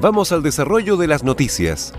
Vamos 0.00 0.30
al 0.30 0.44
desarrollo 0.44 0.96
de 0.96 1.08
las 1.08 1.24
noticias. 1.24 1.92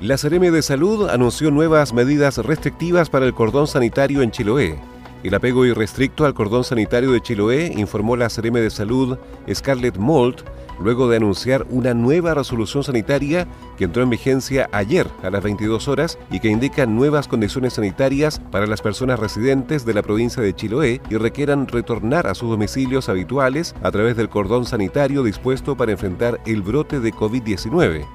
La 0.00 0.16
Seremi 0.16 0.48
de 0.48 0.62
Salud 0.62 1.10
anunció 1.10 1.50
nuevas 1.50 1.92
medidas 1.92 2.38
restrictivas 2.38 3.10
para 3.10 3.26
el 3.26 3.34
cordón 3.34 3.66
sanitario 3.66 4.22
en 4.22 4.30
Chiloé. 4.30 4.78
El 5.22 5.34
apego 5.34 5.66
irrestricto 5.66 6.24
al 6.24 6.32
cordón 6.32 6.64
sanitario 6.64 7.12
de 7.12 7.20
Chiloé, 7.20 7.74
informó 7.76 8.16
la 8.16 8.30
Seremi 8.30 8.60
de 8.60 8.70
Salud 8.70 9.18
Scarlett 9.52 9.98
Mold, 9.98 10.44
luego 10.80 11.08
de 11.08 11.16
anunciar 11.16 11.66
una 11.70 11.94
nueva 11.94 12.34
resolución 12.34 12.84
sanitaria 12.84 13.46
que 13.76 13.84
entró 13.84 14.02
en 14.02 14.10
vigencia 14.10 14.68
ayer 14.72 15.06
a 15.22 15.30
las 15.30 15.42
22 15.42 15.88
horas 15.88 16.18
y 16.30 16.40
que 16.40 16.48
indica 16.48 16.86
nuevas 16.86 17.28
condiciones 17.28 17.74
sanitarias 17.74 18.40
para 18.50 18.66
las 18.66 18.82
personas 18.82 19.18
residentes 19.18 19.84
de 19.84 19.94
la 19.94 20.02
provincia 20.02 20.42
de 20.42 20.54
Chiloé 20.54 21.00
y 21.10 21.16
requieran 21.16 21.66
retornar 21.66 22.26
a 22.26 22.34
sus 22.34 22.50
domicilios 22.50 23.08
habituales 23.08 23.74
a 23.82 23.90
través 23.90 24.16
del 24.16 24.28
cordón 24.28 24.66
sanitario 24.66 25.22
dispuesto 25.22 25.76
para 25.76 25.92
enfrentar 25.92 26.40
el 26.46 26.62
brote 26.62 27.00
de 27.00 27.12
COVID-19. 27.12 28.06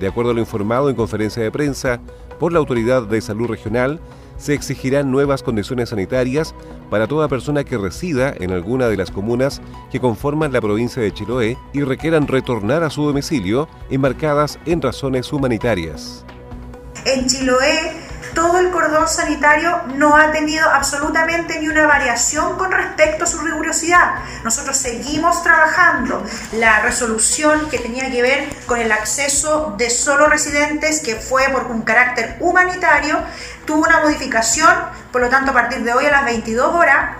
De 0.00 0.08
acuerdo 0.08 0.30
a 0.30 0.34
lo 0.34 0.40
informado 0.40 0.90
en 0.90 0.96
conferencia 0.96 1.42
de 1.42 1.50
prensa 1.50 2.00
por 2.38 2.52
la 2.52 2.58
Autoridad 2.58 3.02
de 3.02 3.20
Salud 3.20 3.48
Regional, 3.48 4.00
se 4.36 4.54
exigirán 4.54 5.10
nuevas 5.10 5.42
condiciones 5.42 5.90
sanitarias 5.90 6.54
para 6.92 7.06
toda 7.06 7.26
persona 7.26 7.64
que 7.64 7.78
resida 7.78 8.34
en 8.38 8.50
alguna 8.50 8.86
de 8.88 8.98
las 8.98 9.10
comunas 9.10 9.62
que 9.90 9.98
conforman 9.98 10.52
la 10.52 10.60
provincia 10.60 11.02
de 11.02 11.10
Chiloé 11.10 11.56
y 11.72 11.80
requieran 11.84 12.28
retornar 12.28 12.82
a 12.82 12.90
su 12.90 13.06
domicilio 13.06 13.66
enmarcadas 13.88 14.58
en 14.66 14.82
razones 14.82 15.32
humanitarias. 15.32 16.22
En 17.06 17.26
Chiloé 17.26 18.11
todo 18.34 18.58
el 18.58 18.70
cordón 18.70 19.08
sanitario 19.08 19.82
no 19.94 20.16
ha 20.16 20.32
tenido 20.32 20.68
absolutamente 20.68 21.58
ni 21.60 21.68
una 21.68 21.86
variación 21.86 22.56
con 22.56 22.72
respecto 22.72 23.24
a 23.24 23.26
su 23.26 23.38
rigurosidad. 23.38 24.14
Nosotros 24.44 24.76
seguimos 24.76 25.42
trabajando. 25.42 26.22
La 26.52 26.80
resolución 26.80 27.68
que 27.70 27.78
tenía 27.78 28.10
que 28.10 28.22
ver 28.22 28.48
con 28.66 28.80
el 28.80 28.92
acceso 28.92 29.74
de 29.76 29.90
solo 29.90 30.26
residentes, 30.26 31.00
que 31.00 31.16
fue 31.16 31.48
por 31.50 31.66
un 31.66 31.82
carácter 31.82 32.36
humanitario, 32.40 33.18
tuvo 33.66 33.84
una 33.84 34.00
modificación, 34.00 34.72
por 35.10 35.20
lo 35.20 35.28
tanto 35.28 35.50
a 35.50 35.54
partir 35.54 35.82
de 35.82 35.92
hoy 35.92 36.06
a 36.06 36.10
las 36.10 36.24
22 36.24 36.74
horas 36.74 37.16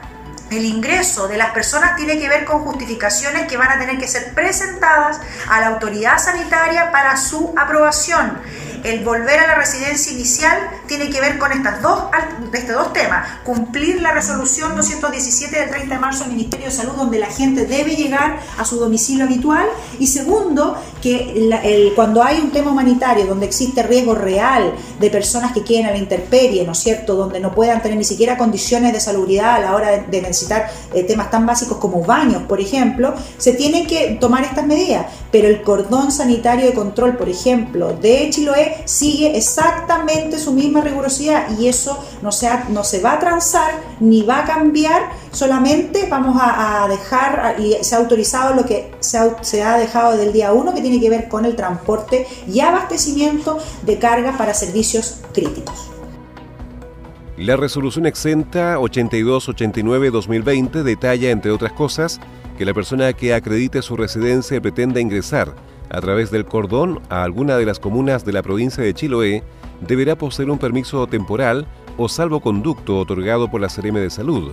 el 0.51 0.67
ingreso 0.67 1.29
de 1.29 1.39
las 1.39 1.53
personas 1.53 1.97
tiene 1.97 2.19
que 2.19 2.29
ver 2.29 2.45
con 2.45 2.63
justificaciones 2.63 3.49
que 3.49 3.57
van 3.57 3.71
a 3.71 3.79
tener 3.79 3.99
que 3.99 4.07
ser 4.07 4.35
presentadas 4.35 5.19
a 5.49 5.61
la 5.61 5.69
autoridad 5.69 6.19
sanitaria 6.19 6.93
para 6.93 7.17
su 7.17 7.55
aprobación 7.57 8.39
el 8.85 9.05
volver 9.05 9.39
a 9.39 9.47
la 9.47 9.55
residencia 9.55 10.13
inicial 10.13 10.59
tiene 10.87 11.11
que 11.11 11.21
ver 11.21 11.39
con 11.39 11.53
estas 11.53 11.83
dos, 11.83 12.05
estos 12.53 12.77
dos 12.77 12.93
temas. 12.93 13.41
Cumplir 13.45 14.03
la 14.03 14.13
resolución 14.13 14.75
217 14.77 15.59
del 15.59 15.71
30 15.71 15.95
de 15.95 16.01
marzo 16.01 16.25
del 16.25 16.35
Ministerio 16.35 16.67
de 16.67 16.73
Salud, 16.73 16.95
donde 16.97 17.19
la 17.19 17.27
gente 17.27 17.67
debe 17.67 17.95
llegar 17.95 18.39
a 18.59 18.65
su 18.65 18.79
domicilio 18.79 19.25
habitual. 19.25 19.67
Y 19.99 20.07
segundo, 20.07 20.77
que 21.01 21.93
cuando 21.95 22.23
hay 22.23 22.41
un 22.41 22.51
tema 22.51 22.71
humanitario, 22.71 23.27
donde 23.27 23.47
existe 23.47 23.83
riesgo 23.83 24.15
real 24.15 24.73
de 24.99 25.11
personas 25.11 25.53
que 25.53 25.63
queden 25.63 25.87
a 25.87 25.91
la 25.91 25.99
intemperie, 25.99 26.65
¿no 26.65 26.73
es 26.73 26.79
cierto?, 26.79 27.15
donde 27.15 27.41
no 27.41 27.55
puedan 27.55 27.83
tener 27.83 27.99
ni 27.99 28.05
siquiera 28.05 28.37
condiciones 28.37 28.93
de 28.93 29.01
salubridad 29.01 29.57
a 29.57 29.61
la 29.61 29.75
hora 29.75 29.91
de, 29.91 30.23
necesitar 30.23 30.71
eh, 30.95 31.03
temas 31.05 31.31
tan 31.31 31.47
básicos 31.47 31.79
como 31.79 32.03
baños, 32.03 32.43
por 32.45 32.61
ejemplo, 32.61 33.15
se 33.39 33.53
tienen 33.53 33.87
que 33.87 34.17
tomar 34.21 34.45
estas 34.45 34.67
medidas. 34.67 35.07
Pero 35.31 35.49
el 35.49 35.63
cordón 35.63 36.13
sanitario 36.13 36.67
de 36.67 36.75
control, 36.75 37.17
por 37.17 37.29
ejemplo, 37.29 37.93
de 37.95 38.29
Chiloé, 38.31 38.72
sigue 38.85 39.37
exactamente 39.37 40.39
su 40.39 40.53
misma 40.53 40.81
rigurosidad 40.81 41.59
y 41.59 41.69
eso 41.69 42.03
no 42.23 42.33
se, 42.33 42.49
no 42.69 42.85
se 42.85 43.01
va 43.01 43.15
a 43.15 43.19
transar 43.19 43.73
ni 44.01 44.23
va 44.23 44.41
a 44.41 44.45
cambiar, 44.45 45.03
solamente 45.31 46.07
vamos 46.09 46.37
a, 46.41 46.87
dejar, 46.89 47.57
y 47.61 47.75
se 47.83 47.95
ha 47.95 47.99
autorizado 47.99 48.55
lo 48.55 48.65
que 48.65 48.95
se 49.01 49.19
ha, 49.19 49.43
se 49.43 49.63
ha 49.63 49.77
dejado 49.79 50.17
del 50.17 50.33
día 50.33 50.53
1 50.53 50.75
que 50.75 50.81
tiene 50.81 51.01
que 51.01 51.11
ver 51.11 51.29
con 51.29 51.45
el 51.45 51.57
transporte 51.57 52.27
y 52.47 52.61
abastecimiento 52.61 53.59
de 53.83 53.99
cargas 53.99 54.37
para 54.37 54.55
servicios 54.55 55.21
críticos. 55.33 55.91
La 57.37 57.57
resolución 57.57 58.07
exenta 58.07 58.79
8289-2020 58.79 60.83
detalla, 60.83 61.31
entre 61.31 61.51
otras 61.51 61.73
cosas, 61.73 62.21
que 62.57 62.65
la 62.65 62.73
persona 62.75 63.13
que 63.15 63.35
acredite 63.35 63.83
su 63.83 63.97
residencia 63.97 64.61
pretenda 64.61 65.01
ingresar 65.01 65.53
a 65.93 66.01
través 66.01 66.31
del 66.31 66.47
cordón 66.47 67.01
a 67.11 67.23
alguna 67.23 67.57
de 67.57 67.67
las 67.67 67.79
comunas 67.79 68.25
de 68.25 68.33
la 68.33 68.43
provincia 68.43 68.83
de 68.83 68.95
Chiloé, 68.95 69.45
deberá 69.87 70.17
poseer 70.17 70.51
un 70.51 70.59
permiso 70.59 71.07
temporal 71.07 71.67
o 71.99 72.09
salvoconducto 72.09 72.99
otorgado 72.99 73.51
por 73.51 73.61
la 73.61 73.69
CRM 73.69 73.97
de 73.97 74.11
Salud. 74.11 74.53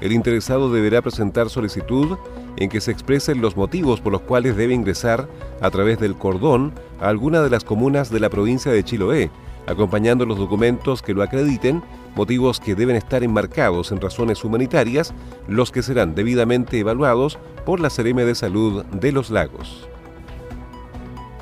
El 0.00 0.12
interesado 0.12 0.72
deberá 0.72 1.02
presentar 1.02 1.50
solicitud 1.50 2.16
en 2.56 2.70
que 2.70 2.80
se 2.80 2.90
expresen 2.90 3.42
los 3.42 3.56
motivos 3.56 4.00
por 4.00 4.12
los 4.12 4.22
cuales 4.22 4.56
debe 4.56 4.72
ingresar 4.72 5.28
a 5.60 5.70
través 5.70 5.98
del 5.98 6.16
cordón 6.16 6.72
a 7.00 7.08
alguna 7.08 7.42
de 7.42 7.50
las 7.50 7.64
comunas 7.64 8.10
de 8.10 8.20
la 8.20 8.30
provincia 8.30 8.72
de 8.72 8.82
Chiloé, 8.82 9.30
acompañando 9.66 10.24
los 10.24 10.38
documentos 10.38 11.02
que 11.02 11.12
lo 11.12 11.22
acrediten, 11.22 11.82
motivos 12.16 12.60
que 12.60 12.74
deben 12.74 12.96
estar 12.96 13.22
enmarcados 13.22 13.92
en 13.92 14.00
razones 14.00 14.42
humanitarias, 14.42 15.12
los 15.46 15.70
que 15.70 15.82
serán 15.82 16.14
debidamente 16.14 16.78
evaluados 16.78 17.38
por 17.66 17.78
la 17.78 17.90
CRM 17.90 18.24
de 18.24 18.34
Salud 18.34 18.84
de 18.86 19.12
los 19.12 19.28
Lagos. 19.28 19.88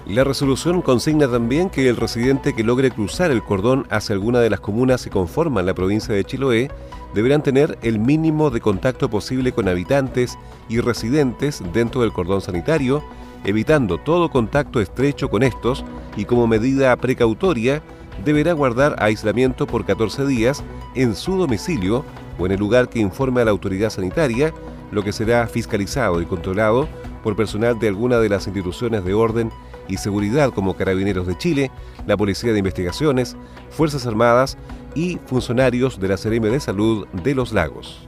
La 0.06 0.22
resolución 0.22 0.82
consigna 0.82 1.26
también 1.26 1.68
que 1.68 1.88
el 1.88 1.96
residente 1.96 2.54
que 2.54 2.62
logre 2.62 2.92
cruzar 2.92 3.32
el 3.32 3.42
cordón 3.42 3.88
hacia 3.90 4.14
alguna 4.14 4.38
de 4.38 4.50
las 4.50 4.60
comunas 4.60 5.02
que 5.02 5.10
conforman 5.10 5.66
la 5.66 5.74
provincia 5.74 6.14
de 6.14 6.22
Chiloé 6.22 6.70
deberán 7.12 7.42
tener 7.42 7.76
el 7.82 7.98
mínimo 7.98 8.50
de 8.50 8.60
contacto 8.60 9.10
posible 9.10 9.50
con 9.50 9.66
habitantes 9.66 10.38
y 10.68 10.78
residentes 10.78 11.60
dentro 11.72 12.02
del 12.02 12.12
cordón 12.12 12.40
sanitario, 12.40 13.02
evitando 13.44 13.98
todo 13.98 14.30
contacto 14.30 14.80
estrecho 14.80 15.28
con 15.28 15.42
estos 15.42 15.84
y 16.16 16.24
como 16.24 16.46
medida 16.46 16.94
precautoria 16.94 17.82
deberá 18.24 18.52
guardar 18.52 18.94
aislamiento 19.00 19.66
por 19.66 19.84
14 19.84 20.24
días 20.24 20.62
en 20.94 21.16
su 21.16 21.36
domicilio 21.36 22.04
o 22.38 22.46
en 22.46 22.52
el 22.52 22.60
lugar 22.60 22.88
que 22.88 23.00
informe 23.00 23.40
a 23.40 23.44
la 23.44 23.50
autoridad 23.50 23.90
sanitaria, 23.90 24.54
lo 24.92 25.02
que 25.02 25.12
será 25.12 25.48
fiscalizado 25.48 26.22
y 26.22 26.26
controlado 26.26 26.88
por 27.24 27.34
personal 27.34 27.76
de 27.80 27.88
alguna 27.88 28.20
de 28.20 28.28
las 28.28 28.46
instituciones 28.46 29.04
de 29.04 29.12
orden 29.12 29.50
y 29.88 29.96
seguridad 29.96 30.52
como 30.52 30.76
Carabineros 30.76 31.26
de 31.26 31.36
Chile, 31.38 31.70
la 32.06 32.16
Policía 32.16 32.52
de 32.52 32.58
Investigaciones, 32.58 33.36
Fuerzas 33.70 34.06
Armadas 34.06 34.56
y 34.94 35.18
funcionarios 35.26 36.00
de 36.00 36.08
la 36.08 36.16
CRM 36.16 36.50
de 36.50 36.60
Salud 36.60 37.06
de 37.08 37.34
los 37.34 37.52
Lagos. 37.52 38.06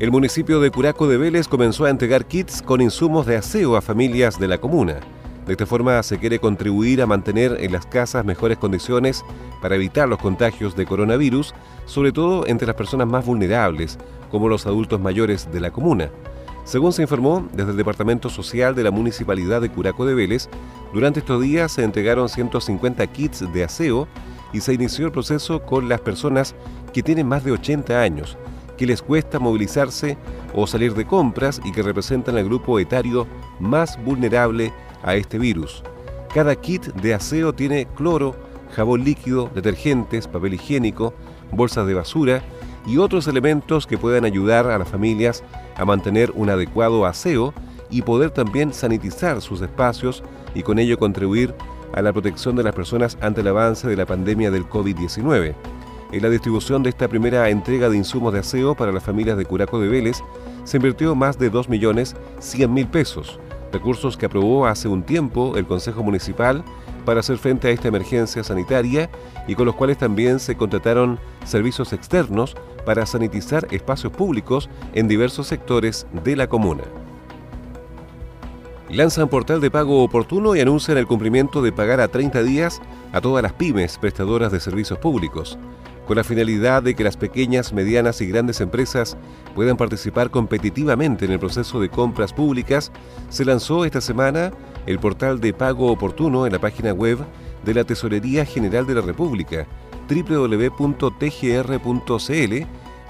El 0.00 0.10
municipio 0.10 0.60
de 0.60 0.70
Curaco 0.70 1.06
de 1.06 1.16
Vélez 1.16 1.48
comenzó 1.48 1.84
a 1.84 1.90
entregar 1.90 2.26
kits 2.26 2.60
con 2.60 2.80
insumos 2.80 3.26
de 3.26 3.36
aseo 3.36 3.76
a 3.76 3.80
familias 3.80 4.38
de 4.38 4.48
la 4.48 4.58
comuna. 4.58 5.00
De 5.46 5.52
esta 5.52 5.66
forma 5.66 6.02
se 6.02 6.18
quiere 6.18 6.38
contribuir 6.38 7.02
a 7.02 7.06
mantener 7.06 7.58
en 7.60 7.72
las 7.72 7.84
casas 7.84 8.24
mejores 8.24 8.56
condiciones 8.56 9.24
para 9.60 9.74
evitar 9.74 10.08
los 10.08 10.18
contagios 10.18 10.74
de 10.74 10.86
coronavirus, 10.86 11.54
sobre 11.84 12.12
todo 12.12 12.46
entre 12.46 12.66
las 12.66 12.76
personas 12.76 13.06
más 13.06 13.26
vulnerables, 13.26 13.98
como 14.30 14.48
los 14.48 14.66
adultos 14.66 15.00
mayores 15.00 15.50
de 15.52 15.60
la 15.60 15.70
comuna. 15.70 16.10
Según 16.64 16.94
se 16.94 17.02
informó 17.02 17.46
desde 17.52 17.72
el 17.72 17.76
Departamento 17.76 18.30
Social 18.30 18.74
de 18.74 18.84
la 18.84 18.90
Municipalidad 18.90 19.60
de 19.60 19.68
Curaco 19.68 20.06
de 20.06 20.14
Vélez, 20.14 20.48
durante 20.94 21.20
estos 21.20 21.42
días 21.42 21.72
se 21.72 21.84
entregaron 21.84 22.30
150 22.30 23.06
kits 23.08 23.52
de 23.52 23.64
aseo 23.64 24.08
y 24.54 24.60
se 24.60 24.72
inició 24.72 25.06
el 25.06 25.12
proceso 25.12 25.60
con 25.60 25.90
las 25.90 26.00
personas 26.00 26.54
que 26.94 27.02
tienen 27.02 27.28
más 27.28 27.44
de 27.44 27.52
80 27.52 28.00
años, 28.00 28.38
que 28.78 28.86
les 28.86 29.02
cuesta 29.02 29.38
movilizarse 29.38 30.16
o 30.54 30.66
salir 30.66 30.94
de 30.94 31.06
compras 31.06 31.60
y 31.64 31.72
que 31.72 31.82
representan 31.82 32.38
al 32.38 32.44
grupo 32.44 32.78
etario 32.78 33.26
más 33.60 34.02
vulnerable 34.02 34.72
a 35.04 35.14
este 35.14 35.38
virus. 35.38 35.82
Cada 36.34 36.56
kit 36.56 36.86
de 36.86 37.14
aseo 37.14 37.52
tiene 37.52 37.86
cloro, 37.94 38.34
jabón 38.74 39.04
líquido, 39.04 39.50
detergentes, 39.54 40.26
papel 40.26 40.54
higiénico, 40.54 41.14
bolsas 41.52 41.86
de 41.86 41.94
basura 41.94 42.42
y 42.86 42.98
otros 42.98 43.28
elementos 43.28 43.86
que 43.86 43.98
puedan 43.98 44.24
ayudar 44.24 44.66
a 44.66 44.78
las 44.78 44.88
familias 44.88 45.44
a 45.76 45.84
mantener 45.84 46.32
un 46.34 46.50
adecuado 46.50 47.06
aseo 47.06 47.54
y 47.90 48.02
poder 48.02 48.30
también 48.30 48.72
sanitizar 48.72 49.40
sus 49.40 49.60
espacios 49.60 50.22
y 50.54 50.62
con 50.62 50.78
ello 50.78 50.98
contribuir 50.98 51.54
a 51.92 52.02
la 52.02 52.12
protección 52.12 52.56
de 52.56 52.64
las 52.64 52.74
personas 52.74 53.16
ante 53.20 53.40
el 53.40 53.48
avance 53.48 53.86
de 53.86 53.96
la 53.96 54.06
pandemia 54.06 54.50
del 54.50 54.68
COVID-19. 54.68 55.54
En 56.12 56.22
la 56.22 56.28
distribución 56.28 56.82
de 56.82 56.90
esta 56.90 57.08
primera 57.08 57.48
entrega 57.48 57.88
de 57.88 57.96
insumos 57.96 58.32
de 58.32 58.40
aseo 58.40 58.74
para 58.74 58.92
las 58.92 59.02
familias 59.02 59.36
de 59.36 59.44
Curaco 59.44 59.80
de 59.80 59.88
Vélez 59.88 60.22
se 60.64 60.76
invirtió 60.76 61.14
más 61.14 61.38
de 61.38 61.50
2.100.000 61.50 62.90
pesos, 62.90 63.38
recursos 63.74 64.16
que 64.16 64.26
aprobó 64.26 64.66
hace 64.66 64.88
un 64.88 65.02
tiempo 65.02 65.56
el 65.56 65.66
Consejo 65.66 66.02
Municipal 66.02 66.64
para 67.04 67.20
hacer 67.20 67.36
frente 67.36 67.68
a 67.68 67.70
esta 67.70 67.88
emergencia 67.88 68.42
sanitaria 68.42 69.10
y 69.46 69.54
con 69.54 69.66
los 69.66 69.74
cuales 69.74 69.98
también 69.98 70.40
se 70.40 70.56
contrataron 70.56 71.18
servicios 71.44 71.92
externos 71.92 72.56
para 72.86 73.04
sanitizar 73.04 73.66
espacios 73.70 74.12
públicos 74.12 74.70
en 74.94 75.08
diversos 75.08 75.48
sectores 75.48 76.06
de 76.24 76.36
la 76.36 76.46
comuna. 76.46 76.84
Lanzan 78.88 79.28
portal 79.28 79.60
de 79.60 79.70
pago 79.70 80.02
oportuno 80.02 80.54
y 80.54 80.60
anuncian 80.60 80.96
el 80.96 81.06
cumplimiento 81.06 81.60
de 81.60 81.72
pagar 81.72 82.00
a 82.00 82.08
30 82.08 82.42
días 82.42 82.80
a 83.12 83.20
todas 83.20 83.42
las 83.42 83.52
pymes 83.52 83.98
prestadoras 83.98 84.52
de 84.52 84.60
servicios 84.60 84.98
públicos 84.98 85.58
con 86.06 86.16
la 86.16 86.24
finalidad 86.24 86.82
de 86.82 86.94
que 86.94 87.04
las 87.04 87.16
pequeñas, 87.16 87.72
medianas 87.72 88.20
y 88.20 88.26
grandes 88.26 88.60
empresas 88.60 89.16
puedan 89.54 89.76
participar 89.76 90.30
competitivamente 90.30 91.24
en 91.24 91.32
el 91.32 91.38
proceso 91.38 91.80
de 91.80 91.88
compras 91.88 92.32
públicas, 92.32 92.92
se 93.30 93.44
lanzó 93.44 93.84
esta 93.84 94.00
semana 94.00 94.52
el 94.86 94.98
portal 94.98 95.40
de 95.40 95.52
pago 95.52 95.90
oportuno 95.90 96.46
en 96.46 96.52
la 96.52 96.58
página 96.58 96.92
web 96.92 97.18
de 97.64 97.74
la 97.74 97.84
Tesorería 97.84 98.44
General 98.44 98.86
de 98.86 98.94
la 98.94 99.00
República, 99.00 99.66
www.tgr.cl. 100.08 100.94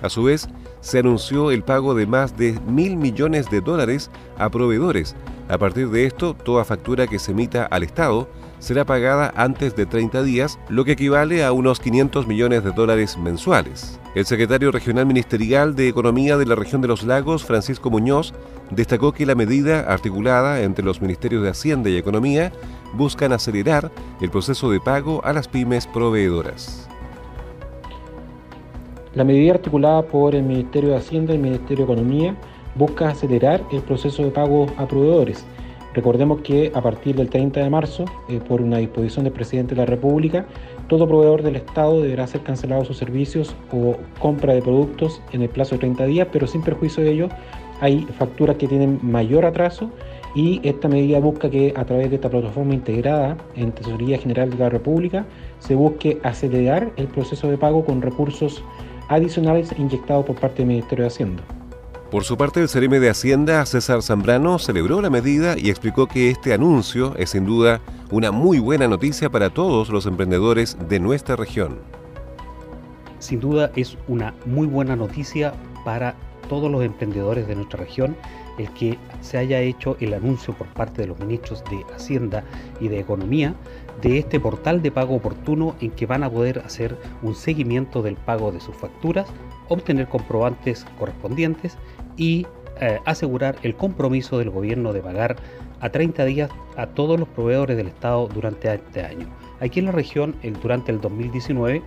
A 0.02 0.08
su 0.10 0.22
vez, 0.22 0.48
se 0.80 0.98
anunció 0.98 1.50
el 1.50 1.62
pago 1.62 1.94
de 1.94 2.06
más 2.06 2.36
de 2.36 2.60
mil 2.66 2.96
millones 2.96 3.50
de 3.50 3.60
dólares 3.60 4.10
a 4.36 4.50
proveedores. 4.50 5.16
A 5.48 5.58
partir 5.58 5.88
de 5.90 6.06
esto, 6.06 6.34
toda 6.34 6.64
factura 6.64 7.06
que 7.06 7.18
se 7.18 7.32
emita 7.32 7.64
al 7.66 7.82
Estado 7.82 8.28
será 8.64 8.86
pagada 8.86 9.30
antes 9.36 9.76
de 9.76 9.84
30 9.84 10.22
días, 10.22 10.58
lo 10.70 10.86
que 10.86 10.92
equivale 10.92 11.44
a 11.44 11.52
unos 11.52 11.80
500 11.80 12.26
millones 12.26 12.64
de 12.64 12.72
dólares 12.72 13.18
mensuales. 13.18 14.00
El 14.14 14.24
secretario 14.24 14.72
regional 14.72 15.04
ministerial 15.04 15.76
de 15.76 15.88
Economía 15.88 16.38
de 16.38 16.46
la 16.46 16.54
región 16.54 16.80
de 16.80 16.88
los 16.88 17.02
lagos, 17.02 17.44
Francisco 17.44 17.90
Muñoz, 17.90 18.32
destacó 18.70 19.12
que 19.12 19.26
la 19.26 19.34
medida 19.34 19.80
articulada 19.80 20.62
entre 20.62 20.84
los 20.84 21.02
ministerios 21.02 21.42
de 21.42 21.50
Hacienda 21.50 21.90
y 21.90 21.98
Economía 21.98 22.52
buscan 22.94 23.32
acelerar 23.32 23.90
el 24.22 24.30
proceso 24.30 24.70
de 24.70 24.80
pago 24.80 25.22
a 25.24 25.34
las 25.34 25.46
pymes 25.46 25.86
proveedoras. 25.86 26.88
La 29.14 29.24
medida 29.24 29.54
articulada 29.54 30.02
por 30.02 30.34
el 30.34 30.42
Ministerio 30.42 30.90
de 30.90 30.96
Hacienda 30.96 31.32
y 31.32 31.36
el 31.36 31.42
Ministerio 31.42 31.84
de 31.84 31.92
Economía 31.92 32.34
busca 32.76 33.10
acelerar 33.10 33.62
el 33.70 33.82
proceso 33.82 34.24
de 34.24 34.30
pago 34.30 34.66
a 34.78 34.88
proveedores 34.88 35.44
Recordemos 35.94 36.40
que 36.40 36.72
a 36.74 36.82
partir 36.82 37.14
del 37.14 37.30
30 37.30 37.60
de 37.60 37.70
marzo, 37.70 38.04
eh, 38.28 38.40
por 38.46 38.60
una 38.60 38.78
disposición 38.78 39.24
del 39.24 39.32
presidente 39.32 39.74
de 39.74 39.80
la 39.80 39.86
República, 39.86 40.44
todo 40.88 41.06
proveedor 41.06 41.42
del 41.42 41.56
Estado 41.56 42.02
deberá 42.02 42.26
ser 42.26 42.42
cancelado 42.42 42.84
sus 42.84 42.98
servicios 42.98 43.54
o 43.72 43.96
compra 44.18 44.54
de 44.54 44.60
productos 44.60 45.22
en 45.32 45.42
el 45.42 45.48
plazo 45.48 45.76
de 45.76 45.80
30 45.80 46.04
días, 46.06 46.28
pero 46.32 46.48
sin 46.48 46.62
perjuicio 46.62 47.04
de 47.04 47.12
ello, 47.12 47.28
hay 47.80 48.00
facturas 48.18 48.56
que 48.56 48.66
tienen 48.66 48.98
mayor 49.02 49.44
atraso 49.44 49.90
y 50.34 50.60
esta 50.64 50.88
medida 50.88 51.20
busca 51.20 51.48
que 51.48 51.72
a 51.76 51.84
través 51.84 52.10
de 52.10 52.16
esta 52.16 52.28
plataforma 52.28 52.74
integrada 52.74 53.36
en 53.54 53.70
Tesorería 53.70 54.18
General 54.18 54.50
de 54.50 54.56
la 54.56 54.68
República 54.68 55.24
se 55.60 55.76
busque 55.76 56.18
acelerar 56.24 56.90
el 56.96 57.06
proceso 57.06 57.48
de 57.48 57.56
pago 57.56 57.84
con 57.84 58.02
recursos 58.02 58.64
adicionales 59.08 59.72
inyectados 59.78 60.24
por 60.26 60.36
parte 60.36 60.58
del 60.58 60.68
Ministerio 60.68 61.04
de 61.04 61.08
Hacienda. 61.08 61.44
Por 62.14 62.22
su 62.22 62.36
parte, 62.36 62.60
el 62.60 62.68
CRM 62.68 63.00
de 63.00 63.10
Hacienda, 63.10 63.66
César 63.66 64.00
Zambrano, 64.00 64.60
celebró 64.60 65.00
la 65.00 65.10
medida 65.10 65.58
y 65.58 65.68
explicó 65.68 66.06
que 66.06 66.30
este 66.30 66.54
anuncio 66.54 67.12
es 67.16 67.30
sin 67.30 67.44
duda 67.44 67.80
una 68.12 68.30
muy 68.30 68.60
buena 68.60 68.86
noticia 68.86 69.30
para 69.30 69.50
todos 69.50 69.88
los 69.88 70.06
emprendedores 70.06 70.76
de 70.88 71.00
nuestra 71.00 71.34
región. 71.34 71.80
Sin 73.18 73.40
duda 73.40 73.72
es 73.74 73.98
una 74.06 74.32
muy 74.46 74.68
buena 74.68 74.94
noticia 74.94 75.54
para 75.84 76.14
todos 76.48 76.70
los 76.70 76.84
emprendedores 76.84 77.48
de 77.48 77.56
nuestra 77.56 77.80
región 77.80 78.16
el 78.58 78.70
que 78.70 78.98
se 79.20 79.38
haya 79.38 79.60
hecho 79.60 79.96
el 80.00 80.14
anuncio 80.14 80.54
por 80.54 80.68
parte 80.68 81.02
de 81.02 81.08
los 81.08 81.18
ministros 81.18 81.64
de 81.64 81.84
Hacienda 81.94 82.44
y 82.80 82.88
de 82.88 83.00
Economía 83.00 83.54
de 84.00 84.18
este 84.18 84.38
portal 84.38 84.82
de 84.82 84.90
pago 84.90 85.16
oportuno 85.16 85.74
en 85.80 85.90
que 85.90 86.06
van 86.06 86.22
a 86.22 86.30
poder 86.30 86.60
hacer 86.60 86.96
un 87.22 87.34
seguimiento 87.34 88.02
del 88.02 88.16
pago 88.16 88.52
de 88.52 88.60
sus 88.60 88.76
facturas, 88.76 89.26
obtener 89.68 90.08
comprobantes 90.08 90.84
correspondientes 90.98 91.76
y 92.16 92.46
eh, 92.80 92.98
asegurar 93.04 93.56
el 93.62 93.74
compromiso 93.74 94.38
del 94.38 94.50
gobierno 94.50 94.92
de 94.92 95.00
pagar 95.00 95.36
a 95.80 95.90
30 95.90 96.24
días 96.24 96.50
a 96.76 96.86
todos 96.86 97.18
los 97.18 97.28
proveedores 97.28 97.76
del 97.76 97.88
Estado 97.88 98.28
durante 98.28 98.72
este 98.72 99.04
año. 99.04 99.26
Aquí 99.60 99.80
en 99.80 99.86
la 99.86 99.92
región, 99.92 100.34
durante 100.62 100.90
el 100.90 101.00
2019, 101.00 101.82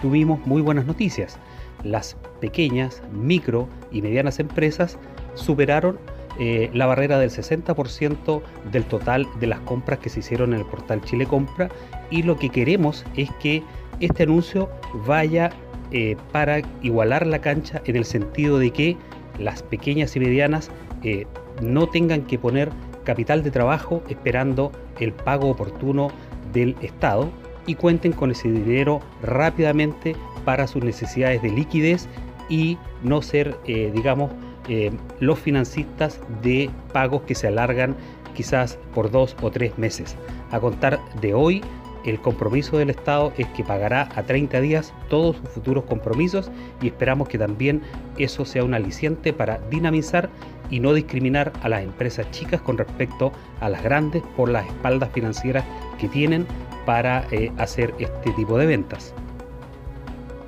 tuvimos 0.00 0.44
muy 0.46 0.62
buenas 0.62 0.86
noticias. 0.86 1.38
Las 1.82 2.16
pequeñas, 2.40 3.02
micro 3.12 3.68
y 3.90 4.02
medianas 4.02 4.38
empresas 4.38 4.98
superaron 5.34 5.98
eh, 6.38 6.70
la 6.72 6.86
barrera 6.86 7.18
del 7.18 7.30
60% 7.30 8.42
del 8.70 8.84
total 8.84 9.26
de 9.40 9.48
las 9.48 9.58
compras 9.60 9.98
que 9.98 10.08
se 10.08 10.20
hicieron 10.20 10.52
en 10.52 10.60
el 10.60 10.66
portal 10.66 11.00
Chile 11.02 11.26
Compra 11.26 11.68
y 12.10 12.22
lo 12.22 12.36
que 12.36 12.48
queremos 12.48 13.04
es 13.16 13.28
que 13.40 13.62
este 13.98 14.22
anuncio 14.22 14.70
vaya 15.04 15.50
eh, 15.90 16.16
para 16.30 16.60
igualar 16.82 17.26
la 17.26 17.40
cancha 17.40 17.82
en 17.86 17.96
el 17.96 18.04
sentido 18.04 18.58
de 18.58 18.70
que 18.70 18.96
las 19.38 19.62
pequeñas 19.62 20.14
y 20.16 20.20
medianas 20.20 20.70
eh, 21.02 21.26
no 21.62 21.88
tengan 21.88 22.22
que 22.22 22.38
poner 22.38 22.70
capital 23.04 23.42
de 23.42 23.50
trabajo 23.50 24.02
esperando 24.08 24.72
el 25.00 25.12
pago 25.12 25.48
oportuno 25.48 26.10
del 26.52 26.76
Estado 26.82 27.30
y 27.66 27.74
cuenten 27.74 28.12
con 28.12 28.30
ese 28.30 28.50
dinero 28.50 29.00
rápidamente 29.22 30.16
para 30.44 30.66
sus 30.66 30.82
necesidades 30.82 31.42
de 31.42 31.50
liquidez 31.50 32.08
y 32.48 32.78
no 33.02 33.22
ser, 33.22 33.56
eh, 33.66 33.90
digamos, 33.94 34.30
eh, 34.68 34.90
los 35.20 35.38
financistas 35.38 36.20
de 36.42 36.70
pagos 36.92 37.22
que 37.22 37.34
se 37.34 37.48
alargan 37.48 37.94
quizás 38.34 38.78
por 38.94 39.10
dos 39.10 39.36
o 39.42 39.50
tres 39.50 39.76
meses. 39.78 40.16
A 40.50 40.60
contar 40.60 41.00
de 41.20 41.34
hoy, 41.34 41.62
el 42.08 42.20
compromiso 42.20 42.78
del 42.78 42.90
Estado 42.90 43.32
es 43.36 43.46
que 43.48 43.64
pagará 43.64 44.08
a 44.14 44.22
30 44.22 44.60
días 44.60 44.92
todos 45.08 45.36
sus 45.36 45.48
futuros 45.48 45.84
compromisos 45.84 46.50
y 46.80 46.88
esperamos 46.88 47.28
que 47.28 47.38
también 47.38 47.82
eso 48.16 48.44
sea 48.44 48.64
un 48.64 48.74
aliciente 48.74 49.32
para 49.32 49.58
dinamizar 49.70 50.30
y 50.70 50.80
no 50.80 50.92
discriminar 50.92 51.52
a 51.62 51.68
las 51.68 51.82
empresas 51.82 52.30
chicas 52.30 52.60
con 52.60 52.78
respecto 52.78 53.32
a 53.60 53.68
las 53.68 53.82
grandes 53.82 54.22
por 54.36 54.48
las 54.48 54.66
espaldas 54.66 55.10
financieras 55.12 55.64
que 55.98 56.08
tienen 56.08 56.46
para 56.84 57.26
eh, 57.30 57.52
hacer 57.58 57.94
este 57.98 58.32
tipo 58.32 58.58
de 58.58 58.66
ventas. 58.66 59.14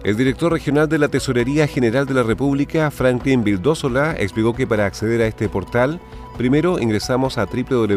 El 0.02 0.16
director 0.16 0.50
regional 0.50 0.88
de 0.88 0.98
la 0.98 1.08
Tesorería 1.08 1.66
General 1.66 2.06
de 2.06 2.14
la 2.14 2.22
República, 2.22 2.90
Franklin 2.90 3.44
Vildósola, 3.44 4.16
explicó 4.18 4.54
que 4.54 4.66
para 4.66 4.86
acceder 4.86 5.20
a 5.20 5.26
este 5.26 5.50
portal, 5.50 6.00
primero 6.38 6.78
ingresamos 6.78 7.36
a 7.36 7.44
www.tgr.cl 7.44 7.90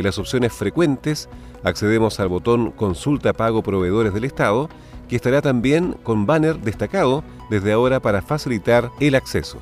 en 0.00 0.06
las 0.06 0.18
opciones 0.18 0.52
frecuentes 0.52 1.28
accedemos 1.64 2.20
al 2.20 2.28
botón 2.28 2.70
Consulta 2.70 3.32
Pago 3.32 3.62
Proveedores 3.62 4.14
del 4.14 4.24
Estado, 4.24 4.68
que 5.08 5.16
estará 5.16 5.42
también 5.42 5.94
con 6.02 6.26
banner 6.26 6.58
destacado 6.58 7.24
desde 7.50 7.72
ahora 7.72 8.00
para 8.00 8.22
facilitar 8.22 8.90
el 9.00 9.14
acceso. 9.14 9.58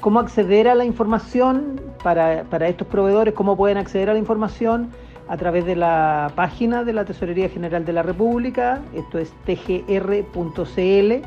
¿Cómo 0.00 0.18
acceder 0.18 0.66
a 0.66 0.74
la 0.74 0.84
información 0.84 1.80
para, 2.02 2.42
estos 2.68 2.86
proveedores? 2.88 3.34
¿Cómo 3.34 3.56
pueden 3.56 3.76
acceder 3.76 4.10
a 4.10 4.14
la 4.14 4.18
información? 4.18 4.90
A 5.28 5.36
través 5.36 5.64
de 5.64 5.76
la 5.76 6.32
página 6.34 6.82
de 6.84 6.92
la 6.92 7.04
Tesorería 7.04 7.48
General 7.48 7.84
de 7.84 7.92
la 7.92 8.02
República, 8.02 8.80
esto 8.94 9.18
es 9.18 9.30
tgr.cl, 9.44 11.22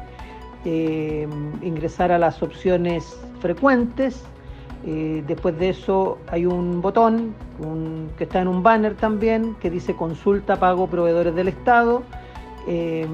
eh, 0.66 1.28
ingresar 1.62 2.12
a 2.12 2.18
las 2.18 2.44
opciones 2.44 3.18
frecuentes, 3.40 4.26
eh, 4.86 5.24
después 5.26 5.58
de 5.58 5.70
eso 5.70 6.18
hay 6.28 6.46
un 6.46 6.82
botón 6.82 7.34
que 8.18 8.26
está 8.26 8.42
en 8.42 8.50
un 8.50 8.64
banner 8.64 8.96
también 8.96 9.56
que 9.62 9.70
dice 9.70 9.96
consulta 9.96 10.58
pago 10.58 10.88
proveedores 10.88 11.34
del 11.36 11.48
Estado, 11.48 12.04
eh, 12.68 13.08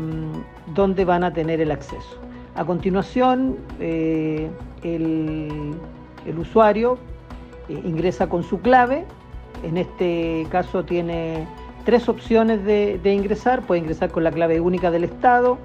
donde 0.74 1.06
van 1.06 1.24
a 1.24 1.32
tener 1.32 1.62
el 1.62 1.72
acceso. 1.72 2.18
A 2.56 2.66
continuación, 2.66 3.58
eh, 3.80 4.50
el, 4.84 5.76
usuario 6.38 6.98
ingresa 7.70 8.30
con 8.30 8.44
su 8.44 8.62
clave. 8.62 9.06
En 9.64 9.78
este 9.78 10.48
caso 10.50 10.86
tiene 10.86 11.48
tres 11.86 12.08
opciones 12.08 12.64
de 12.64 13.14
ingresar. 13.14 13.62
Puede 13.62 13.82
ingresar 13.82 14.12
con 14.12 14.24
la 14.24 14.32
clave 14.32 14.60
única 14.60 14.90
del 14.90 15.04
Estado, 15.04 15.58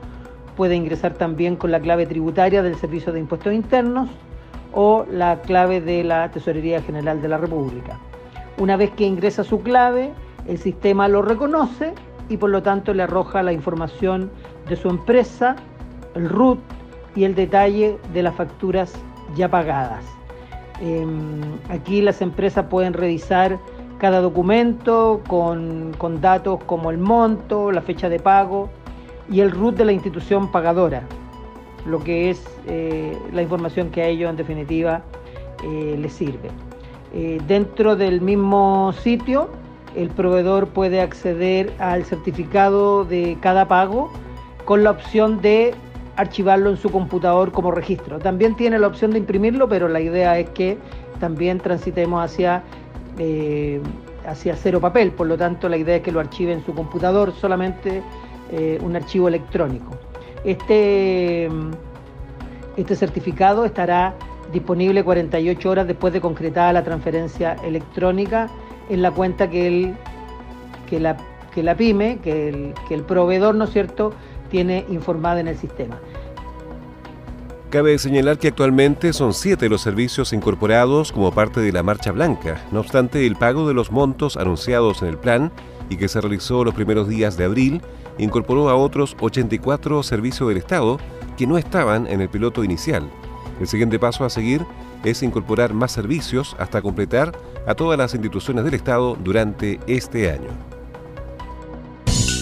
puede 0.57 0.75
ingresar 0.75 1.15
también 1.15 1.57
con 1.57 1.71
la 1.71 1.81
clave 1.81 2.07
tributaria 2.07 2.63
del 2.63 2.77
Servicio 2.77 3.13
de 3.13 3.21
Impuestos 3.21 3.53
Internos 3.53 4.09
o 4.75 5.07
la 5.11 5.41
clave 5.43 5.81
de 5.81 6.05
la 6.05 6.31
Tesorería 6.31 6.83
General 6.83 7.23
de 7.23 7.29
la 7.29 7.39
República. 7.39 7.99
Una 8.59 8.77
vez 8.77 8.91
que 8.91 9.05
ingresa 9.05 9.45
su 9.45 9.61
clave, 9.63 10.13
el 10.47 10.59
sistema 10.59 11.09
lo 11.09 11.23
reconoce 11.23 11.95
y 12.29 12.37
por 12.37 12.51
lo 12.51 12.63
tanto 12.63 12.93
le 12.93 13.05
arroja 13.05 13.43
la 13.43 13.53
información 13.53 14.31
de 14.69 14.77
su 14.77 14.89
empresa, 14.89 15.57
el 16.15 16.29
RUT 16.29 16.59
y 17.15 17.25
el 17.25 17.35
detalle 17.35 17.99
de 18.13 18.23
las 18.23 18.35
facturas 18.35 18.93
ya 19.37 19.49
pagadas. 19.49 20.05
Em, 20.81 21.41
aquí 21.69 22.03
las 22.03 22.21
empresas 22.21 22.67
pueden 22.67 22.95
revisar 22.95 23.59
cada 23.99 24.21
documento 24.21 25.21
con, 25.29 25.93
con 25.99 26.21
datos 26.21 26.63
como 26.65 26.91
el 26.91 26.99
monto, 26.99 27.71
la 27.71 27.81
fecha 27.81 28.09
de 28.09 28.19
pago 28.19 28.71
y 29.31 29.41
el 29.41 29.51
RUT 29.51 29.77
de 29.77 29.85
la 29.85 29.93
institución 29.93 30.51
pagadora, 30.51 31.03
lo 31.87 32.03
que 32.03 32.31
es 32.31 32.45
eh, 32.67 33.17
la 33.33 33.43
información 33.43 33.91
que 33.91 34.03
a 34.03 34.07
ellos 34.07 34.31
en 34.31 34.37
definitiva 34.37 35.03
eh, 35.63 35.97
les 35.99 36.13
sirve. 36.13 36.51
Eh, 37.13 37.41
dentro 37.47 37.97
del 37.97 38.21
mismo 38.21 38.93
sitio, 38.93 39.49
el 39.95 40.09
proveedor 40.09 40.69
puede 40.69 41.01
acceder 41.01 41.73
al 41.79 42.05
certificado 42.05 43.05
de 43.05 43.37
cada 43.41 43.69
pago 43.69 44.11
con 44.65 44.83
la 44.83 44.91
opción 44.91 45.41
de 45.41 45.75
archivarlo 46.17 46.71
en 46.71 46.77
su 46.77 46.91
computador 46.91 47.53
como 47.53 47.71
registro. 47.71 48.19
También 48.19 48.57
tiene 48.57 48.79
la 48.79 48.87
opción 48.87 49.11
de 49.11 49.19
imprimirlo, 49.19 49.69
pero 49.69 49.89
la 49.89 50.01
idea 50.01 50.39
es 50.39 50.49
que 50.51 50.79
también 51.21 51.59
transitemos 51.59 52.25
hacia, 52.25 52.63
hacia 54.27 54.57
cero 54.57 54.81
papel. 54.81 55.13
Por 55.13 55.27
lo 55.27 55.37
tanto, 55.37 55.69
la 55.69 55.77
idea 55.77 55.97
es 55.97 56.03
que 56.03 56.13
lo 56.13 56.21
archive 56.21 56.53
en 56.53 56.65
su 56.65 56.73
computador 56.75 57.33
solamente 57.33 58.03
un 58.81 58.95
archivo 58.95 59.27
electrónico. 59.27 59.99
Este, 60.45 61.49
este 62.77 62.97
certificado 62.97 63.65
estará 63.65 64.15
disponible 64.53 65.03
48 65.03 65.71
horas 65.71 65.87
después 65.87 66.13
de 66.13 66.21
concretada 66.21 66.73
la 66.73 66.85
transferencia 66.85 67.55
electrónica 67.65 68.51
en 68.89 69.03
la 69.03 69.11
cuenta 69.11 69.49
que, 69.49 69.67
el, 69.67 69.95
que, 70.89 71.01
la, 71.01 71.17
que 71.55 71.63
la 71.63 71.75
pyme, 71.77 72.19
que 72.23 72.49
el, 72.49 72.75
que 72.89 72.95
el 72.95 73.03
proveedor, 73.03 73.55
¿no 73.55 73.65
es 73.65 73.71
cierto?, 73.71 74.13
tiene 74.51 74.85
informada 74.89 75.41
en 75.41 75.49
el 75.49 75.57
sistema. 75.57 75.99
Cabe 77.71 77.99
señalar 77.99 78.39
que 78.39 78.49
actualmente 78.49 79.13
son 79.13 79.35
siete 79.35 79.69
los 79.69 79.81
servicios 79.81 80.33
incorporados 80.33 81.11
como 81.11 81.33
parte 81.33 81.59
de 81.59 81.73
la 81.73 81.83
Marcha 81.83 82.13
Blanca. 82.13 82.65
No 82.71 82.79
obstante, 82.79 83.27
el 83.27 83.35
pago 83.35 83.67
de 83.67 83.75
los 83.75 83.91
montos 83.91 84.37
anunciados 84.37 85.03
en 85.03 85.09
el 85.09 85.19
plan 85.19 85.51
y 85.91 85.97
que 85.97 86.07
se 86.07 86.21
realizó 86.21 86.63
los 86.63 86.75
primeros 86.75 87.09
días 87.09 87.37
de 87.37 87.47
abril 87.47 87.83
incorporó 88.19 88.69
a 88.69 88.77
otros 88.77 89.17
84 89.21 90.03
servicios 90.03 90.49
del 90.49 90.59
Estado 90.59 90.99
que 91.37 91.47
no 91.47 91.59
estaban 91.59 92.07
en 92.07 92.21
el 92.21 92.29
piloto 92.29 92.65
inicial. 92.65 93.11
El 93.61 93.69
siguiente 93.69 93.99
paso 93.99 94.25
a 94.25 94.31
seguir 94.31 94.65
es 95.05 95.23
incorporar 95.23 95.75
más 95.75 95.93
servicios 95.93 96.57
hasta 96.59 96.83
completar 96.83 97.33
a 97.67 97.75
todas 97.75 97.99
las 97.99 98.15
instituciones 98.15 98.65
del 98.65 98.75
Estado 98.75 99.17
durante 99.17 99.81
este 99.87 100.31
año. 100.31 100.51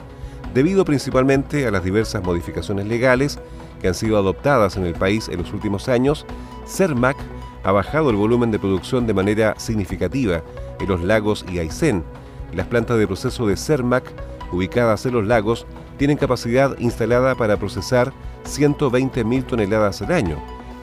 debido 0.53 0.85
principalmente 0.85 1.65
a 1.65 1.71
las 1.71 1.83
diversas 1.83 2.23
modificaciones 2.23 2.85
legales 2.85 3.39
que 3.81 3.87
han 3.87 3.93
sido 3.93 4.17
adoptadas 4.17 4.75
en 4.77 4.85
el 4.85 4.93
país 4.93 5.29
en 5.29 5.39
los 5.39 5.53
últimos 5.53 5.87
años, 5.87 6.25
CERMAC 6.67 7.17
ha 7.63 7.71
bajado 7.71 8.09
el 8.09 8.15
volumen 8.15 8.51
de 8.51 8.59
producción 8.59 9.07
de 9.07 9.13
manera 9.13 9.55
significativa 9.57 10.43
en 10.79 10.87
los 10.87 11.01
lagos 11.01 11.45
y 11.51 11.59
Aysén. 11.59 12.03
Las 12.53 12.67
plantas 12.67 12.97
de 12.97 13.07
proceso 13.07 13.47
de 13.47 13.57
CERMAC, 13.57 14.03
ubicadas 14.51 15.05
en 15.05 15.13
los 15.13 15.25
lagos, 15.25 15.65
tienen 15.97 16.17
capacidad 16.17 16.77
instalada 16.79 17.35
para 17.35 17.57
procesar 17.57 18.13
120.000 18.45 19.45
toneladas 19.45 20.01
al 20.01 20.11
año, 20.11 20.37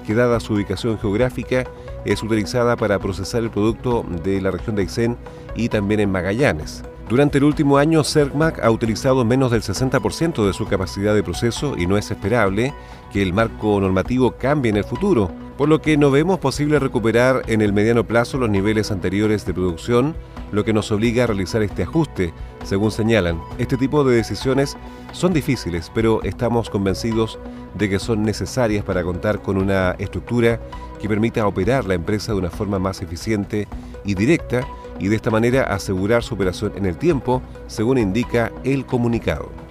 que 0.06 0.14
dada 0.14 0.40
su 0.40 0.54
ubicación 0.54 0.98
geográfica 0.98 1.64
es 2.04 2.22
utilizada 2.22 2.76
para 2.76 2.98
procesar 2.98 3.42
el 3.42 3.50
producto 3.50 4.04
de 4.22 4.40
la 4.40 4.50
región 4.50 4.76
de 4.76 4.82
Aysén 4.82 5.16
y 5.54 5.68
también 5.68 6.00
en 6.00 6.12
Magallanes. 6.12 6.82
Durante 7.08 7.36
el 7.36 7.44
último 7.44 7.76
año, 7.76 8.02
CERMAC 8.02 8.64
ha 8.64 8.70
utilizado 8.70 9.26
menos 9.26 9.50
del 9.50 9.60
60% 9.60 10.46
de 10.46 10.54
su 10.54 10.66
capacidad 10.66 11.14
de 11.14 11.22
proceso 11.22 11.76
y 11.76 11.86
no 11.86 11.98
es 11.98 12.10
esperable 12.10 12.72
que 13.12 13.20
el 13.20 13.34
marco 13.34 13.78
normativo 13.78 14.32
cambie 14.32 14.70
en 14.70 14.78
el 14.78 14.84
futuro, 14.84 15.30
por 15.58 15.68
lo 15.68 15.82
que 15.82 15.98
no 15.98 16.10
vemos 16.10 16.38
posible 16.38 16.78
recuperar 16.78 17.42
en 17.46 17.60
el 17.60 17.74
mediano 17.74 18.04
plazo 18.04 18.38
los 18.38 18.48
niveles 18.48 18.90
anteriores 18.90 19.44
de 19.44 19.52
producción, 19.52 20.16
lo 20.50 20.64
que 20.64 20.72
nos 20.72 20.90
obliga 20.92 21.24
a 21.24 21.26
realizar 21.26 21.62
este 21.62 21.82
ajuste, 21.82 22.32
según 22.64 22.90
señalan. 22.90 23.38
Este 23.58 23.76
tipo 23.76 24.02
de 24.02 24.16
decisiones 24.16 24.74
son 25.12 25.34
difíciles, 25.34 25.92
pero 25.94 26.22
estamos 26.22 26.70
convencidos 26.70 27.38
de 27.74 27.90
que 27.90 27.98
son 27.98 28.22
necesarias 28.22 28.82
para 28.82 29.02
contar 29.02 29.42
con 29.42 29.58
una 29.58 29.90
estructura 29.98 30.58
que 31.00 31.08
permita 31.08 31.46
operar 31.46 31.84
la 31.84 31.94
empresa 31.94 32.32
de 32.32 32.38
una 32.38 32.50
forma 32.50 32.78
más 32.78 33.02
eficiente 33.02 33.68
y 34.04 34.14
directa, 34.14 34.66
y 34.98 35.08
de 35.08 35.16
esta 35.16 35.30
manera 35.30 35.64
asegurar 35.64 36.22
su 36.22 36.34
operación 36.34 36.72
en 36.76 36.86
el 36.86 36.96
tiempo, 36.96 37.42
según 37.66 37.98
indica 37.98 38.52
el 38.64 38.86
comunicado. 38.86 39.64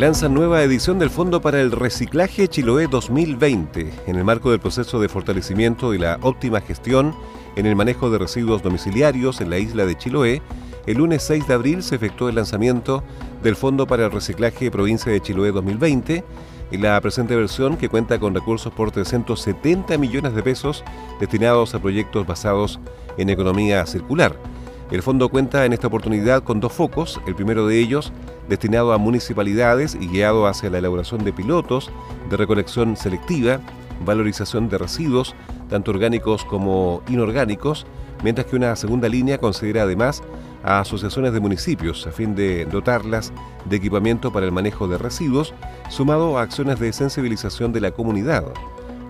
lanza 0.00 0.30
nueva 0.30 0.62
edición 0.62 0.98
del 0.98 1.10
Fondo 1.10 1.42
para 1.42 1.60
el 1.60 1.72
Reciclaje 1.72 2.48
Chiloé 2.48 2.86
2020 2.86 3.92
en 4.06 4.16
el 4.16 4.24
marco 4.24 4.50
del 4.50 4.58
proceso 4.58 4.98
de 4.98 5.10
fortalecimiento 5.10 5.92
y 5.92 5.98
la 5.98 6.18
óptima 6.22 6.62
gestión 6.62 7.14
en 7.54 7.66
el 7.66 7.76
manejo 7.76 8.08
de 8.08 8.16
residuos 8.16 8.62
domiciliarios 8.62 9.42
en 9.42 9.50
la 9.50 9.58
isla 9.58 9.84
de 9.84 9.98
Chiloé. 9.98 10.40
El 10.86 10.96
lunes 10.96 11.22
6 11.24 11.46
de 11.46 11.52
abril 11.52 11.82
se 11.82 11.96
efectuó 11.96 12.30
el 12.30 12.36
lanzamiento 12.36 13.04
del 13.42 13.56
Fondo 13.56 13.86
para 13.86 14.06
el 14.06 14.10
Reciclaje 14.10 14.70
Provincia 14.70 15.12
de 15.12 15.20
Chiloé 15.20 15.52
2020 15.52 16.24
en 16.70 16.82
la 16.82 17.00
presente 17.00 17.36
versión, 17.36 17.76
que 17.76 17.88
cuenta 17.88 18.18
con 18.18 18.34
recursos 18.34 18.72
por 18.72 18.90
370 18.90 19.98
millones 19.98 20.34
de 20.34 20.42
pesos 20.42 20.84
destinados 21.18 21.74
a 21.74 21.80
proyectos 21.80 22.26
basados 22.26 22.80
en 23.16 23.30
economía 23.30 23.84
circular. 23.86 24.36
El 24.90 25.02
fondo 25.02 25.28
cuenta 25.28 25.64
en 25.64 25.72
esta 25.72 25.86
oportunidad 25.86 26.42
con 26.42 26.58
dos 26.58 26.72
focos, 26.72 27.20
el 27.26 27.36
primero 27.36 27.66
de 27.66 27.78
ellos 27.78 28.12
destinado 28.48 28.92
a 28.92 28.98
municipalidades 28.98 29.94
y 29.94 30.08
guiado 30.08 30.48
hacia 30.48 30.70
la 30.70 30.78
elaboración 30.78 31.22
de 31.22 31.32
pilotos 31.32 31.90
de 32.28 32.36
recolección 32.36 32.96
selectiva, 32.96 33.60
valorización 34.04 34.68
de 34.68 34.78
residuos, 34.78 35.36
tanto 35.68 35.92
orgánicos 35.92 36.44
como 36.44 37.02
inorgánicos, 37.08 37.86
mientras 38.24 38.48
que 38.48 38.56
una 38.56 38.74
segunda 38.74 39.08
línea 39.08 39.38
considera 39.38 39.82
además 39.82 40.22
a 40.62 40.80
asociaciones 40.80 41.32
de 41.32 41.40
municipios 41.40 42.06
a 42.06 42.12
fin 42.12 42.34
de 42.34 42.64
dotarlas 42.66 43.32
de 43.64 43.76
equipamiento 43.76 44.32
para 44.32 44.46
el 44.46 44.52
manejo 44.52 44.88
de 44.88 44.98
residuos, 44.98 45.54
sumado 45.88 46.38
a 46.38 46.42
acciones 46.42 46.78
de 46.78 46.92
sensibilización 46.92 47.72
de 47.72 47.80
la 47.80 47.90
comunidad. 47.90 48.44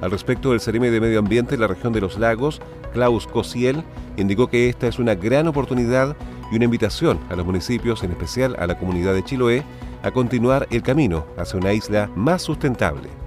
Al 0.01 0.11
respecto 0.11 0.51
del 0.51 0.61
Cereme 0.61 0.91
de 0.91 1.01
Medio 1.01 1.19
Ambiente 1.19 1.55
en 1.55 1.61
la 1.61 1.67
región 1.67 1.93
de 1.93 2.01
los 2.01 2.19
lagos, 2.19 2.61
Klaus 2.93 3.27
Cosiel 3.27 3.85
indicó 4.17 4.49
que 4.49 4.69
esta 4.69 4.87
es 4.87 4.99
una 4.99 5.15
gran 5.15 5.47
oportunidad 5.47 6.17
y 6.51 6.57
una 6.57 6.65
invitación 6.65 7.21
a 7.29 7.37
los 7.37 7.45
municipios, 7.45 8.03
en 8.03 8.13
especial 8.13 8.57
a 8.59 8.67
la 8.67 8.79
comunidad 8.79 9.15
de 9.15 9.23
Chiloé, 9.23 9.63
a 10.03 10.11
continuar 10.11 10.67
el 10.71 10.83
camino 10.83 11.27
hacia 11.37 11.59
una 11.59 11.73
isla 11.73 12.11
más 12.17 12.43
sustentable 12.43 13.20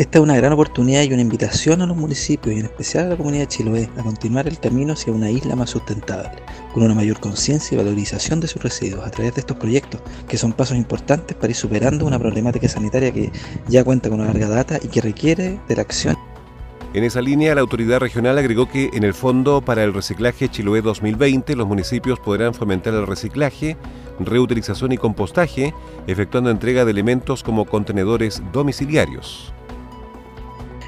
Esta 0.00 0.16
es 0.16 0.22
una 0.22 0.34
gran 0.34 0.54
oportunidad 0.54 1.02
y 1.02 1.12
una 1.12 1.20
invitación 1.20 1.82
a 1.82 1.86
los 1.86 1.94
municipios 1.94 2.56
y 2.56 2.60
en 2.60 2.64
especial 2.64 3.04
a 3.04 3.08
la 3.10 3.16
comunidad 3.18 3.42
de 3.42 3.48
Chiloé 3.48 3.90
a 3.98 4.02
continuar 4.02 4.48
el 4.48 4.58
camino 4.58 4.94
hacia 4.94 5.12
una 5.12 5.30
isla 5.30 5.54
más 5.54 5.68
sustentable, 5.68 6.30
con 6.72 6.84
una 6.84 6.94
mayor 6.94 7.20
conciencia 7.20 7.74
y 7.74 7.76
valorización 7.76 8.40
de 8.40 8.48
sus 8.48 8.62
residuos 8.62 9.06
a 9.06 9.10
través 9.10 9.34
de 9.34 9.40
estos 9.40 9.58
proyectos, 9.58 10.00
que 10.26 10.38
son 10.38 10.54
pasos 10.54 10.78
importantes 10.78 11.36
para 11.36 11.50
ir 11.50 11.54
superando 11.54 12.06
una 12.06 12.18
problemática 12.18 12.66
sanitaria 12.66 13.12
que 13.12 13.30
ya 13.68 13.84
cuenta 13.84 14.08
con 14.08 14.20
una 14.20 14.32
larga 14.32 14.48
data 14.48 14.78
y 14.82 14.88
que 14.88 15.02
requiere 15.02 15.60
de 15.68 15.76
la 15.76 15.82
acción. 15.82 16.16
En 16.94 17.04
esa 17.04 17.20
línea, 17.20 17.54
la 17.54 17.60
autoridad 17.60 18.00
regional 18.00 18.38
agregó 18.38 18.70
que 18.70 18.88
en 18.94 19.04
el 19.04 19.12
Fondo 19.12 19.60
para 19.60 19.84
el 19.84 19.92
Reciclaje 19.92 20.48
Chiloé 20.48 20.80
2020 20.80 21.54
los 21.56 21.68
municipios 21.68 22.18
podrán 22.18 22.54
fomentar 22.54 22.94
el 22.94 23.06
reciclaje, 23.06 23.76
reutilización 24.18 24.92
y 24.92 24.96
compostaje, 24.96 25.74
efectuando 26.06 26.50
entrega 26.50 26.86
de 26.86 26.90
elementos 26.90 27.42
como 27.42 27.66
contenedores 27.66 28.42
domiciliarios. 28.50 29.52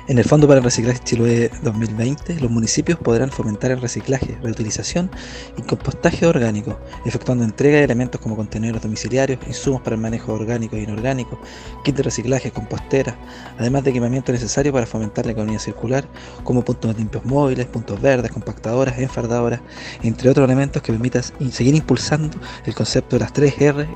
En 0.08 0.18
el 0.18 0.24
Fondo 0.24 0.48
para 0.48 0.58
el 0.58 0.64
Reciclaje 0.64 0.98
Chiloé 0.98 1.48
2020, 1.62 2.40
los 2.40 2.50
municipios 2.50 2.98
podrán 2.98 3.30
fomentar 3.30 3.70
el 3.70 3.80
reciclaje, 3.80 4.36
reutilización 4.42 5.08
y 5.56 5.62
compostaje 5.62 6.26
orgánico, 6.26 6.76
efectuando 7.04 7.44
entrega 7.44 7.78
de 7.78 7.84
elementos 7.84 8.20
como 8.20 8.34
contenedores 8.34 8.82
domiciliarios, 8.82 9.38
insumos 9.46 9.80
para 9.80 9.94
el 9.94 10.02
manejo 10.02 10.32
orgánico 10.32 10.74
e 10.74 10.82
inorgánico, 10.82 11.40
kit 11.84 11.94
de 11.94 12.02
reciclaje, 12.02 12.50
compostera, 12.50 13.16
además 13.60 13.84
de 13.84 13.90
equipamiento 13.90 14.32
necesario 14.32 14.72
para 14.72 14.86
fomentar 14.86 15.24
la 15.24 15.32
economía 15.32 15.60
circular, 15.60 16.04
como 16.42 16.64
puntos 16.64 16.98
limpios 16.98 17.24
móviles, 17.24 17.66
puntos 17.66 18.00
verdes, 18.00 18.32
compactadoras, 18.32 18.98
enfardadoras, 18.98 19.60
entre 20.02 20.30
otros 20.30 20.44
elementos 20.44 20.82
que 20.82 20.90
permitan 20.90 21.22
seguir 21.52 21.76
impulsando 21.76 22.36
el 22.66 22.74
concepto 22.74 23.14
de 23.14 23.20
las 23.20 23.32
3R 23.32 23.86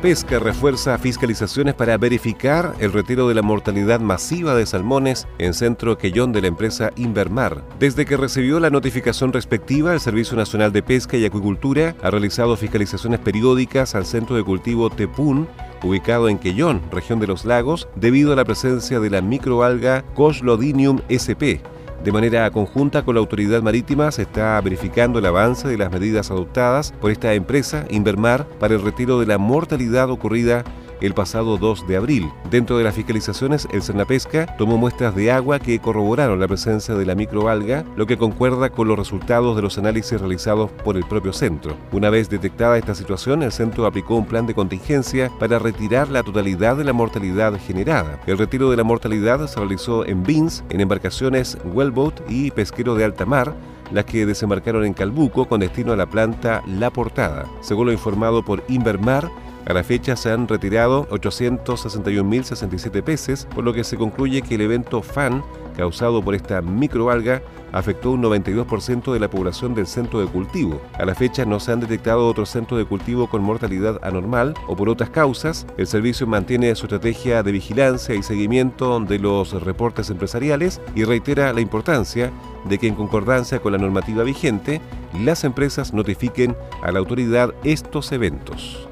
Pesca 0.00 0.38
refuerza 0.38 0.96
fiscalizaciones 0.96 1.74
para 1.74 1.98
verificar 1.98 2.74
el 2.78 2.90
retiro 2.90 3.28
de 3.28 3.34
la 3.34 3.42
mortalidad 3.42 4.00
masiva 4.00 4.54
de 4.54 4.64
salmones 4.64 5.28
en 5.38 5.52
Centro 5.52 5.98
Quellón 5.98 6.32
de 6.32 6.40
la 6.40 6.46
empresa 6.46 6.90
Invermar. 6.96 7.62
Desde 7.78 8.06
que 8.06 8.16
recibió 8.16 8.60
la 8.60 8.70
notificación 8.70 9.30
respectiva, 9.30 9.92
el 9.92 10.00
Servicio 10.00 10.38
Nacional 10.38 10.72
de 10.72 10.82
Pesca 10.82 11.18
y 11.18 11.26
Acuicultura 11.26 11.94
ha 12.02 12.10
realizado 12.10 12.56
fiscalizaciones 12.56 13.20
periódicas 13.20 13.94
al 13.94 14.06
centro 14.06 14.36
de 14.36 14.42
cultivo 14.42 14.88
Tepún, 14.88 15.46
ubicado 15.82 16.30
en 16.30 16.38
Quellón, 16.38 16.80
región 16.90 17.20
de 17.20 17.26
los 17.26 17.44
lagos, 17.44 17.88
debido 17.94 18.32
a 18.32 18.36
la 18.36 18.46
presencia 18.46 19.00
de 19.00 19.10
la 19.10 19.20
microalga 19.20 20.02
Coslodinium 20.14 21.02
sp 21.12 21.60
de 22.04 22.12
manera 22.12 22.50
conjunta 22.50 23.04
con 23.04 23.16
la 23.16 23.20
autoridad 23.20 23.60
marítima 23.60 24.12
se 24.12 24.22
está 24.22 24.60
verificando 24.60 25.18
el 25.18 25.26
avance 25.26 25.66
de 25.66 25.76
las 25.76 25.90
medidas 25.90 26.30
adoptadas 26.30 26.92
por 27.00 27.10
esta 27.10 27.34
empresa, 27.34 27.84
Invermar, 27.90 28.46
para 28.60 28.74
el 28.74 28.82
retiro 28.82 29.18
de 29.18 29.26
la 29.26 29.38
mortalidad 29.38 30.08
ocurrida 30.10 30.64
el 31.00 31.14
pasado 31.14 31.58
2 31.58 31.86
de 31.86 31.96
abril. 31.96 32.30
Dentro 32.50 32.78
de 32.78 32.84
las 32.84 32.94
fiscalizaciones, 32.94 33.68
el 33.72 33.82
Cernapesca 33.82 34.56
tomó 34.56 34.76
muestras 34.78 35.14
de 35.14 35.30
agua 35.30 35.58
que 35.58 35.78
corroboraron 35.78 36.40
la 36.40 36.48
presencia 36.48 36.94
de 36.94 37.06
la 37.06 37.14
microalga, 37.14 37.84
lo 37.96 38.06
que 38.06 38.18
concuerda 38.18 38.70
con 38.70 38.88
los 38.88 38.98
resultados 38.98 39.56
de 39.56 39.62
los 39.62 39.78
análisis 39.78 40.20
realizados 40.20 40.70
por 40.84 40.96
el 40.96 41.04
propio 41.04 41.32
centro. 41.32 41.76
Una 41.92 42.10
vez 42.10 42.28
detectada 42.28 42.78
esta 42.78 42.94
situación, 42.94 43.42
el 43.42 43.52
centro 43.52 43.86
aplicó 43.86 44.16
un 44.16 44.26
plan 44.26 44.46
de 44.46 44.54
contingencia 44.54 45.30
para 45.38 45.58
retirar 45.58 46.08
la 46.08 46.22
totalidad 46.22 46.76
de 46.76 46.84
la 46.84 46.92
mortalidad 46.92 47.58
generada. 47.58 48.20
El 48.26 48.38
retiro 48.38 48.70
de 48.70 48.76
la 48.76 48.84
mortalidad 48.84 49.46
se 49.46 49.58
realizó 49.58 50.06
en 50.06 50.22
BINS, 50.22 50.64
en 50.70 50.80
embarcaciones 50.80 51.58
Wellboat 51.64 52.20
y 52.28 52.50
pesquero 52.50 52.94
de 52.94 53.04
alta 53.04 53.26
mar, 53.26 53.54
las 53.92 54.04
que 54.04 54.26
desembarcaron 54.26 54.84
en 54.84 54.94
Calbuco 54.94 55.46
con 55.46 55.60
destino 55.60 55.92
a 55.92 55.96
la 55.96 56.06
planta 56.06 56.62
La 56.66 56.90
Portada. 56.90 57.46
Según 57.60 57.86
lo 57.86 57.92
informado 57.92 58.44
por 58.44 58.62
Invermar, 58.68 59.30
a 59.68 59.74
la 59.74 59.84
fecha 59.84 60.16
se 60.16 60.32
han 60.32 60.48
retirado 60.48 61.06
861.067 61.10 63.02
peces, 63.02 63.46
por 63.54 63.64
lo 63.64 63.74
que 63.74 63.84
se 63.84 63.98
concluye 63.98 64.40
que 64.40 64.54
el 64.54 64.62
evento 64.62 65.02
FAN 65.02 65.44
causado 65.76 66.22
por 66.22 66.34
esta 66.34 66.62
microalga 66.62 67.42
afectó 67.72 68.12
un 68.12 68.22
92% 68.22 69.12
de 69.12 69.20
la 69.20 69.28
población 69.28 69.74
del 69.74 69.86
centro 69.86 70.20
de 70.20 70.26
cultivo. 70.26 70.80
A 70.94 71.04
la 71.04 71.14
fecha 71.14 71.44
no 71.44 71.60
se 71.60 71.70
han 71.70 71.80
detectado 71.80 72.26
otros 72.26 72.48
centros 72.48 72.78
de 72.78 72.86
cultivo 72.86 73.28
con 73.28 73.42
mortalidad 73.42 74.00
anormal 74.02 74.54
o 74.66 74.74
por 74.74 74.88
otras 74.88 75.10
causas. 75.10 75.66
El 75.76 75.86
servicio 75.86 76.26
mantiene 76.26 76.74
su 76.74 76.86
estrategia 76.86 77.42
de 77.42 77.52
vigilancia 77.52 78.14
y 78.14 78.22
seguimiento 78.22 78.98
de 79.00 79.18
los 79.18 79.52
reportes 79.62 80.08
empresariales 80.08 80.80
y 80.94 81.04
reitera 81.04 81.52
la 81.52 81.60
importancia 81.60 82.32
de 82.64 82.78
que 82.78 82.88
en 82.88 82.94
concordancia 82.94 83.60
con 83.60 83.72
la 83.72 83.78
normativa 83.78 84.24
vigente, 84.24 84.80
las 85.22 85.44
empresas 85.44 85.92
notifiquen 85.92 86.56
a 86.82 86.90
la 86.90 87.00
autoridad 87.00 87.52
estos 87.64 88.12
eventos. 88.12 88.88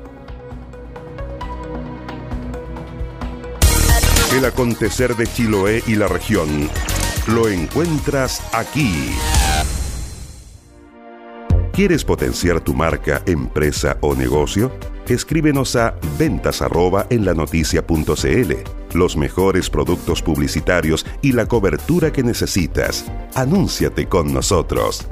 El 4.36 4.44
acontecer 4.44 5.16
de 5.16 5.26
Chiloé 5.26 5.82
y 5.86 5.94
la 5.94 6.08
región 6.08 6.68
lo 7.28 7.48
encuentras 7.48 8.42
aquí. 8.52 9.14
¿Quieres 11.72 12.04
potenciar 12.04 12.60
tu 12.60 12.74
marca, 12.74 13.22
empresa 13.24 13.96
o 14.02 14.14
negocio? 14.14 14.70
Escríbenos 15.08 15.74
a 15.76 15.94
ventas 16.18 16.62
en 17.08 17.24
la 17.24 17.32
noticia.cl. 17.32 18.52
Los 18.92 19.16
mejores 19.16 19.70
productos 19.70 20.20
publicitarios 20.20 21.06
y 21.22 21.32
la 21.32 21.46
cobertura 21.46 22.12
que 22.12 22.22
necesitas. 22.22 23.06
Anúnciate 23.34 24.06
con 24.06 24.34
nosotros. 24.34 25.08